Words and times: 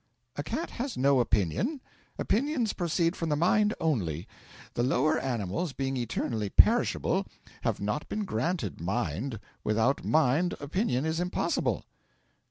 'A 0.35 0.41
cat 0.41 0.71
has 0.71 0.97
no 0.97 1.19
opinion; 1.19 1.79
opinions 2.17 2.73
proceed 2.73 3.15
from 3.15 3.29
the 3.29 3.35
mind 3.35 3.75
only; 3.79 4.27
the 4.73 4.81
lower 4.81 5.19
animals, 5.19 5.73
being 5.73 5.95
eternally 5.95 6.49
perishable, 6.49 7.27
have 7.61 7.79
not 7.79 8.09
been 8.09 8.25
granted 8.25 8.81
mind; 8.81 9.39
without 9.63 10.03
mind 10.03 10.55
opinion 10.59 11.05
is 11.05 11.19
impossible.' 11.19 11.85